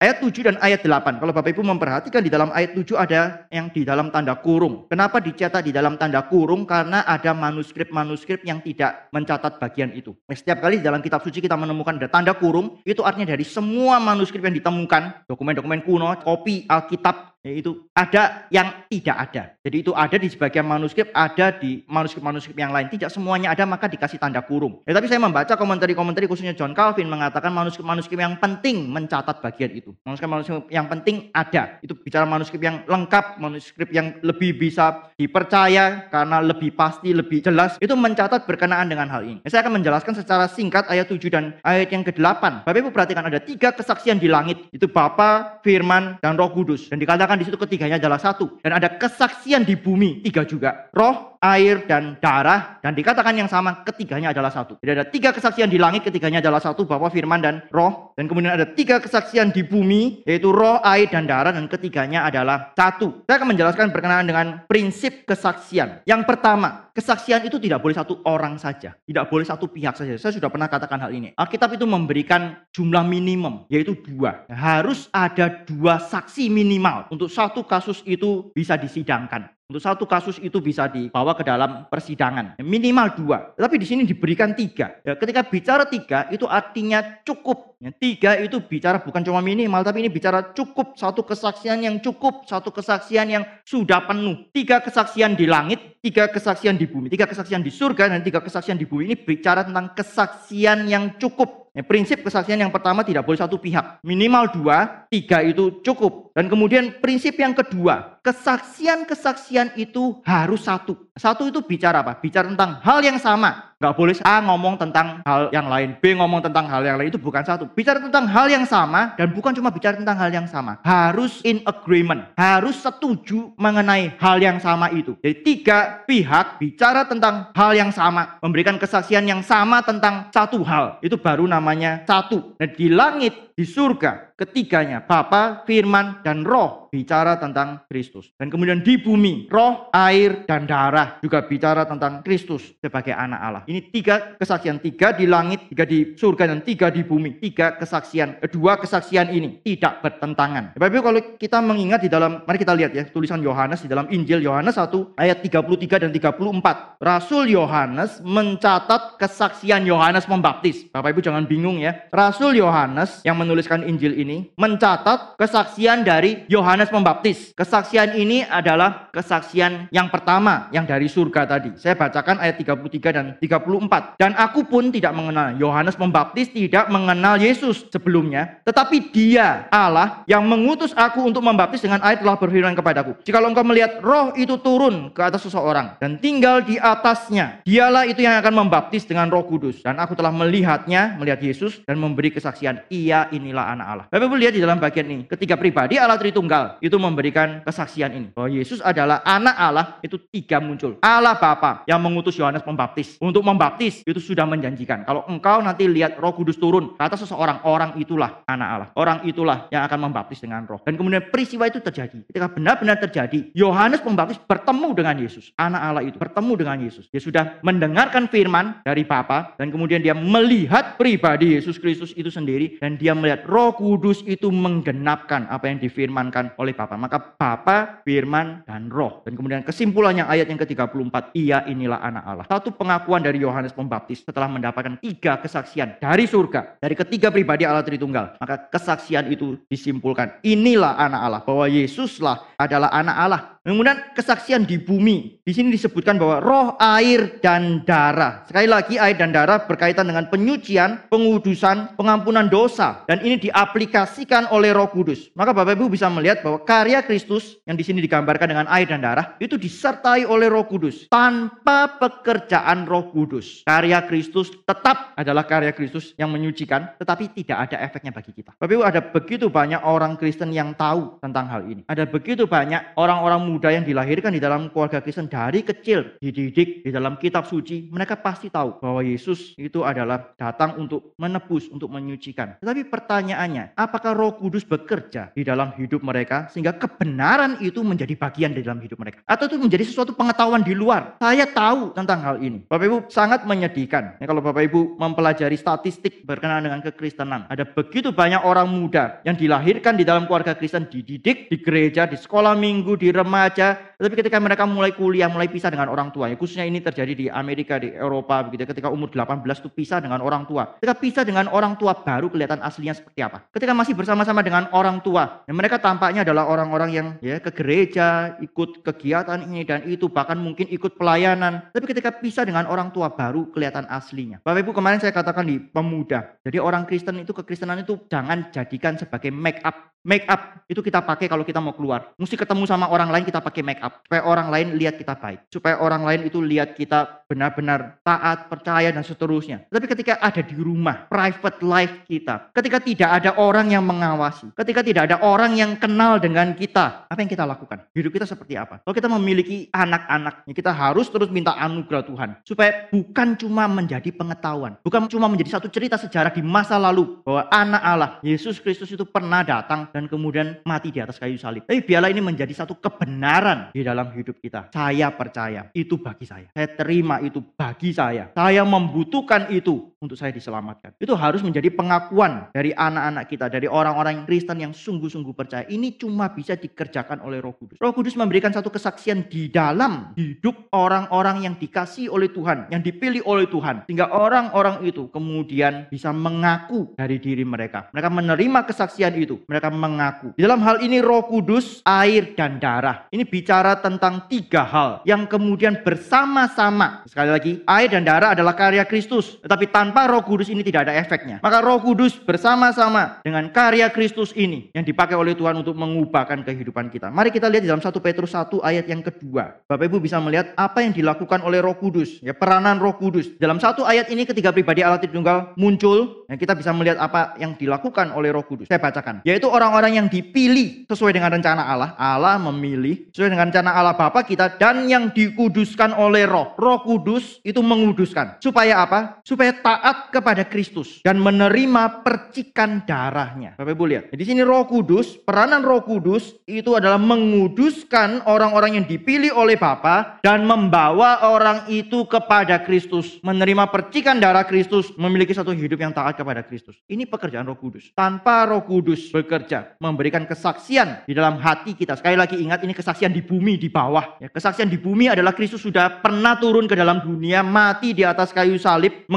[0.00, 1.20] Ayat 7 dan ayat 8.
[1.20, 4.88] Kalau Bapak Ibu memperhatikan di dalam ayat 7 ada yang di dalam tanda kurung.
[4.88, 6.64] Kenapa dicetak di dalam tanda kurung?
[6.64, 10.16] Karena ada manuskrip-manuskrip yang tidak mencatat bagian itu.
[10.24, 13.44] Nah, setiap kali di dalam kitab suci kita menemukan ada tanda kurung, itu artinya dari
[13.44, 19.42] semua manuskrip yang ditemukan, dokumen-dokumen kuno, kopi Alkitab yaitu ada yang tidak ada.
[19.64, 22.92] Jadi itu ada di sebagian manuskrip, ada di manuskrip-manuskrip yang lain.
[22.92, 24.84] Tidak semuanya ada maka dikasih tanda kurung.
[24.84, 29.96] Ya, tapi saya membaca komentari-komentari khususnya John Calvin mengatakan manuskrip-manuskrip yang penting mencatat bagian itu.
[30.04, 31.80] Manuskrip-manuskrip yang penting ada.
[31.80, 37.80] Itu bicara manuskrip yang lengkap, manuskrip yang lebih bisa dipercaya karena lebih pasti, lebih jelas.
[37.80, 39.40] Itu mencatat berkenaan dengan hal ini.
[39.48, 42.68] Ya, saya akan menjelaskan secara singkat ayat 7 dan ayat yang ke-8.
[42.68, 44.68] Bapak Ibu perhatikan ada tiga kesaksian di langit.
[44.72, 46.88] Itu Bapa, Firman, dan Roh Kudus.
[46.90, 48.58] Dan dikatakan dikatakan di situ ketiganya adalah satu.
[48.58, 50.90] Dan ada kesaksian di bumi, tiga juga.
[50.90, 52.78] Roh, air, dan darah.
[52.84, 54.76] Dan dikatakan yang sama, ketiganya adalah satu.
[54.80, 58.12] Jadi ada tiga kesaksian di langit, ketiganya adalah satu, Bapa, Firman, dan Roh.
[58.14, 61.56] Dan kemudian ada tiga kesaksian di bumi, yaitu roh, air, dan darah.
[61.56, 63.24] Dan ketiganya adalah satu.
[63.24, 66.04] Saya akan menjelaskan berkenaan dengan prinsip kesaksian.
[66.04, 68.92] Yang pertama, kesaksian itu tidak boleh satu orang saja.
[68.92, 70.20] Tidak boleh satu pihak saja.
[70.20, 71.32] Saya sudah pernah katakan hal ini.
[71.32, 74.44] Alkitab itu memberikan jumlah minimum, yaitu dua.
[74.52, 79.48] Harus ada dua saksi minimal untuk satu kasus itu bisa disidangkan.
[79.70, 82.58] Untuk satu kasus itu bisa dibawa ke dalam persidangan.
[82.58, 83.54] Minimal dua.
[83.54, 84.98] Tapi di sini diberikan tiga.
[85.06, 87.78] Ya, ketika bicara tiga itu artinya cukup.
[87.78, 89.86] Ya, tiga itu bicara bukan cuma minimal.
[89.86, 90.98] Tapi ini bicara cukup.
[90.98, 92.50] Satu kesaksian yang cukup.
[92.50, 94.50] Satu kesaksian yang sudah penuh.
[94.50, 96.02] Tiga kesaksian di langit.
[96.02, 97.06] Tiga kesaksian di bumi.
[97.06, 98.10] Tiga kesaksian di surga.
[98.10, 99.06] Dan tiga kesaksian di bumi.
[99.06, 101.59] Ini bicara tentang kesaksian yang cukup.
[101.70, 104.02] Ya, prinsip kesaksian yang pertama tidak boleh satu pihak.
[104.02, 106.34] Minimal dua, tiga itu cukup.
[106.34, 110.98] Dan kemudian prinsip yang kedua, kesaksian-kesaksian itu harus satu.
[111.14, 112.18] Satu itu bicara apa?
[112.18, 113.70] Bicara tentang hal yang sama.
[113.80, 117.08] Gak boleh A ngomong tentang hal yang lain, B ngomong tentang hal yang lain.
[117.08, 117.64] Itu bukan satu.
[117.72, 120.76] Bicara tentang hal yang sama dan bukan cuma bicara tentang hal yang sama.
[120.84, 122.28] Harus in agreement.
[122.36, 125.16] Harus setuju mengenai hal yang sama itu.
[125.24, 128.36] Jadi tiga pihak bicara tentang hal yang sama.
[128.44, 131.00] Memberikan kesaksian yang sama tentang satu hal.
[131.00, 131.59] Itu baru namanya
[132.08, 132.56] satu.
[132.56, 138.34] Dan di langit, di surga, ketiganya Bapa, Firman, dan Roh bicara tentang Kristus.
[138.34, 143.62] Dan kemudian di bumi, roh, air, dan darah juga bicara tentang Kristus sebagai anak Allah.
[143.70, 147.38] Ini tiga kesaksian, tiga di langit, tiga di surga, dan tiga di bumi.
[147.38, 150.74] Tiga kesaksian, kedua kesaksian ini tidak bertentangan.
[150.74, 154.10] Bapak Ibu kalau kita mengingat di dalam, mari kita lihat ya, tulisan Yohanes di dalam
[154.10, 156.98] Injil Yohanes 1 ayat 33 dan 34.
[157.00, 160.90] Rasul Yohanes mencatat kesaksian Yohanes Pembaptis.
[160.90, 162.10] Bapak Ibu jangan bingung ya.
[162.10, 167.52] Rasul Yohanes yang menuliskan Injil ini mencatat kesaksian dari Yohanes Pembaptis.
[167.54, 171.74] Kesaksian ini adalah kesaksian yang pertama yang dari surga tadi.
[171.76, 174.20] Saya bacakan ayat 33 dan 34.
[174.20, 175.58] Dan aku pun tidak mengenal.
[175.58, 178.62] Yohanes Pembaptis tidak mengenal Yesus sebelumnya.
[178.62, 183.18] Tetapi dia Allah yang mengutus aku untuk membaptis dengan air telah berfirman kepadaku.
[183.24, 187.64] Jika engkau melihat roh itu turun ke atas seseorang dan tinggal di atasnya.
[187.66, 189.82] Dialah itu yang akan membaptis dengan roh kudus.
[189.82, 192.86] Dan aku telah melihatnya, melihat Yesus dan memberi kesaksian.
[192.92, 194.06] Ia inilah anak Allah.
[194.20, 195.24] Bapak Ibu lihat di dalam bagian ini.
[195.24, 200.60] Ketiga pribadi Allah Tritunggal itu memberikan kesaksian ini bahwa Yesus adalah anak Allah itu tiga
[200.60, 201.00] muncul.
[201.00, 205.08] Allah Bapa yang mengutus Yohanes Pembaptis untuk membaptis itu sudah menjanjikan.
[205.08, 208.88] Kalau engkau nanti lihat Roh Kudus turun kata seseorang, orang itulah anak Allah.
[208.92, 210.84] Orang itulah yang akan membaptis dengan Roh.
[210.84, 212.20] Dan kemudian peristiwa itu terjadi.
[212.28, 215.48] Ketika benar-benar terjadi, Yohanes Pembaptis bertemu dengan Yesus.
[215.56, 217.08] Anak Allah itu bertemu dengan Yesus.
[217.08, 222.76] Dia sudah mendengarkan firman dari Bapa dan kemudian dia melihat pribadi Yesus Kristus itu sendiri
[222.76, 226.98] dan dia melihat Roh Kudus itu menggenapkan apa yang difirmankan oleh Bapa.
[226.98, 229.22] Maka Bapa, Firman, dan Roh.
[229.22, 232.44] Dan kemudian kesimpulannya ayat yang ke-34, ia inilah anak Allah.
[232.50, 237.86] Satu pengakuan dari Yohanes Pembaptis setelah mendapatkan tiga kesaksian dari surga, dari ketiga pribadi Allah
[237.86, 238.42] Tritunggal.
[238.42, 244.80] Maka kesaksian itu disimpulkan, inilah anak Allah, bahwa Yesuslah adalah anak Allah Kemudian kesaksian di
[244.80, 245.36] bumi.
[245.44, 248.48] Di sini disebutkan bahwa roh, air, dan darah.
[248.48, 253.04] Sekali lagi air dan darah berkaitan dengan penyucian, pengudusan, pengampunan dosa.
[253.04, 255.28] Dan ini diaplikasikan oleh roh kudus.
[255.36, 259.04] Maka Bapak Ibu bisa melihat bahwa karya Kristus yang di sini digambarkan dengan air dan
[259.04, 259.36] darah.
[259.36, 261.12] Itu disertai oleh roh kudus.
[261.12, 263.60] Tanpa pekerjaan roh kudus.
[263.68, 266.96] Karya Kristus tetap adalah karya Kristus yang menyucikan.
[266.96, 268.56] Tetapi tidak ada efeknya bagi kita.
[268.56, 271.84] Bapak Ibu ada begitu banyak orang Kristen yang tahu tentang hal ini.
[271.84, 276.90] Ada begitu banyak orang-orang muda yang dilahirkan di dalam keluarga Kristen dari kecil dididik di
[276.94, 282.62] dalam kitab suci, mereka pasti tahu bahwa Yesus itu adalah datang untuk menebus, untuk menyucikan.
[282.62, 288.54] Tetapi pertanyaannya, apakah Roh Kudus bekerja di dalam hidup mereka sehingga kebenaran itu menjadi bagian
[288.54, 289.24] di dalam hidup mereka?
[289.26, 291.18] Atau itu menjadi sesuatu pengetahuan di luar?
[291.18, 292.62] Saya tahu tentang hal ini.
[292.68, 294.20] Bapak Ibu sangat menyedihkan.
[294.20, 299.34] Ya, kalau Bapak Ibu mempelajari statistik berkenaan dengan kekristenan, ada begitu banyak orang muda yang
[299.34, 303.68] dilahirkan di dalam keluarga Kristen, dididik di gereja, di sekolah minggu, di remaja, าจา
[304.00, 307.26] tetapi ketika mereka mulai kuliah, mulai pisah dengan orang tua, ya, khususnya ini terjadi di
[307.28, 308.64] Amerika, di Eropa, begitu.
[308.64, 310.80] ya, Ketika umur 18 itu pisah dengan orang tua.
[310.80, 313.44] Ketika pisah dengan orang tua, baru kelihatan aslinya seperti apa.
[313.52, 318.40] Ketika masih bersama-sama dengan orang tua, ya mereka tampaknya adalah orang-orang yang ya ke gereja,
[318.40, 321.68] ikut kegiatan ini dan itu, bahkan mungkin ikut pelayanan.
[321.68, 324.40] Tapi ketika pisah dengan orang tua, baru kelihatan aslinya.
[324.40, 326.40] Bapak Ibu kemarin saya katakan di pemuda.
[326.40, 331.04] Jadi orang Kristen itu kekristenan itu jangan jadikan sebagai make up Make up itu kita
[331.04, 332.16] pakai kalau kita mau keluar.
[332.16, 335.46] Mesti ketemu sama orang lain kita pakai make up supaya orang lain lihat kita baik,
[335.54, 339.70] supaya orang lain itu lihat kita benar-benar taat, percaya dan seterusnya.
[339.70, 344.82] Tapi ketika ada di rumah, private life kita, ketika tidak ada orang yang mengawasi, ketika
[344.82, 347.86] tidak ada orang yang kenal dengan kita, apa yang kita lakukan?
[347.94, 348.82] Hidup kita seperti apa?
[348.82, 354.74] Kalau kita memiliki anak-anak, kita harus terus minta anugerah Tuhan supaya bukan cuma menjadi pengetahuan,
[354.82, 359.06] bukan cuma menjadi satu cerita sejarah di masa lalu bahwa anak Allah Yesus Kristus itu
[359.06, 361.62] pernah datang dan kemudian mati di atas kayu salib.
[361.70, 364.68] Tapi biarlah ini menjadi satu kebenaran di dalam hidup kita.
[364.68, 366.52] Saya percaya itu bagi saya.
[366.52, 368.28] Saya terima itu bagi saya.
[368.36, 370.96] Saya membutuhkan itu untuk saya diselamatkan.
[370.96, 375.68] Itu harus menjadi pengakuan dari anak-anak kita, dari orang-orang Kristen yang sungguh-sungguh percaya.
[375.68, 377.76] Ini cuma bisa dikerjakan oleh Roh Kudus.
[377.76, 383.20] Roh Kudus memberikan satu kesaksian di dalam hidup orang-orang yang dikasih oleh Tuhan, yang dipilih
[383.28, 387.92] oleh Tuhan, sehingga orang-orang itu kemudian bisa mengaku dari diri mereka.
[387.92, 390.32] Mereka menerima kesaksian itu, mereka mengaku.
[390.32, 393.04] Di dalam hal ini Roh Kudus, air dan darah.
[393.12, 397.04] Ini bicara tentang tiga hal yang kemudian bersama-sama.
[397.04, 400.94] Sekali lagi, air dan darah adalah karya Kristus, tetapi tanpa Roh Kudus ini tidak ada
[400.96, 401.42] efeknya.
[401.42, 406.88] Maka Roh Kudus bersama-sama dengan karya Kristus ini yang dipakai oleh Tuhan untuk mengubahkan kehidupan
[406.88, 407.10] kita.
[407.10, 409.58] Mari kita lihat di dalam 1 Petrus 1 ayat yang kedua.
[409.66, 413.34] Bapak Ibu bisa melihat apa yang dilakukan oleh Roh Kudus, ya peranan Roh Kudus.
[413.40, 417.58] Dalam satu ayat ini ketiga pribadi Allah Tritunggal muncul, yang kita bisa melihat apa yang
[417.58, 418.70] dilakukan oleh Roh Kudus.
[418.70, 421.90] Saya bacakan, yaitu orang-orang yang dipilih sesuai dengan rencana Allah.
[421.98, 426.54] Allah memilih sesuai dengan rencana Allah Bapa kita dan yang dikuduskan oleh Roh.
[426.54, 428.38] Roh Kudus itu menguduskan.
[428.38, 429.20] Supaya apa?
[429.26, 433.56] Supaya taat kepada Kristus dan menerima percikan darahnya.
[433.56, 434.04] Bapak Ibu lihat.
[434.12, 440.20] Di sini Roh Kudus, peranan Roh Kudus itu adalah menguduskan orang-orang yang dipilih oleh Bapa
[440.20, 446.20] dan membawa orang itu kepada Kristus, menerima percikan darah Kristus, memiliki satu hidup yang taat
[446.20, 446.76] kepada Kristus.
[446.84, 447.88] Ini pekerjaan Roh Kudus.
[447.96, 451.96] Tanpa Roh Kudus bekerja, memberikan kesaksian di dalam hati kita.
[451.96, 454.20] Sekali lagi ingat ini kesaksian di bumi di bawah.
[454.20, 458.36] Ya, kesaksian di bumi adalah Kristus sudah pernah turun ke dalam dunia, mati di atas
[458.36, 459.08] kayu salib,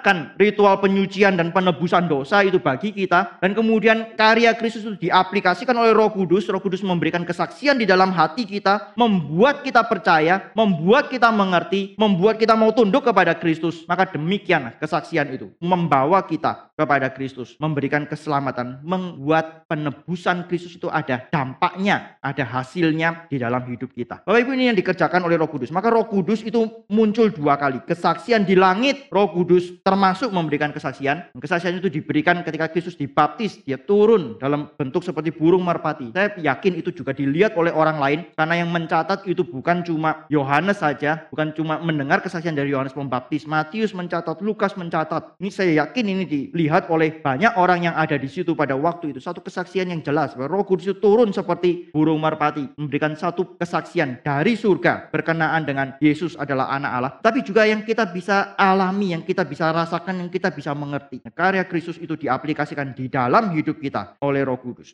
[0.00, 3.38] menggenapkan ritual penyucian dan penebusan dosa itu bagi kita.
[3.38, 6.48] Dan kemudian karya Kristus itu diaplikasikan oleh Roh Kudus.
[6.48, 12.40] Roh Kudus memberikan kesaksian di dalam hati kita, membuat kita percaya, membuat kita mengerti, membuat
[12.40, 13.84] kita mau tunduk kepada Kristus.
[13.84, 21.28] Maka demikian kesaksian itu membawa kita kepada Kristus, memberikan keselamatan, membuat penebusan Kristus itu ada
[21.28, 24.24] dampaknya, ada hasilnya di dalam hidup kita.
[24.24, 25.68] Bapak Ibu ini yang dikerjakan oleh Roh Kudus.
[25.68, 27.84] Maka Roh Kudus itu muncul dua kali.
[27.84, 31.34] Kesaksian di langit, Roh Kudus termasuk memberikan kesaksian.
[31.34, 36.14] Kesaksian itu diberikan ketika Kristus dibaptis, dia turun dalam bentuk seperti burung merpati.
[36.14, 40.78] Saya yakin itu juga dilihat oleh orang lain karena yang mencatat itu bukan cuma Yohanes
[40.78, 45.34] saja, bukan cuma mendengar kesaksian dari Yohanes Pembaptis, Matius mencatat, Lukas mencatat.
[45.42, 49.18] Ini saya yakin ini dilihat oleh banyak orang yang ada di situ pada waktu itu.
[49.18, 54.22] Satu kesaksian yang jelas bahwa Roh Kudus itu turun seperti burung merpati, memberikan satu kesaksian
[54.22, 59.26] dari surga berkenaan dengan Yesus adalah anak Allah, tapi juga yang kita bisa alami, yang
[59.26, 61.24] kita bisa rasakan, yang kita bisa mengerti.
[61.32, 64.92] Karya Kristus itu diaplikasikan di dalam hidup kita oleh Roh Kudus.